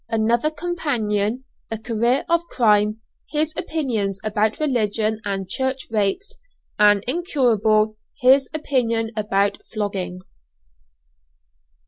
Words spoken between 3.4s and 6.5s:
OPINIONS ABOUT RELIGION AND CHURCH RATES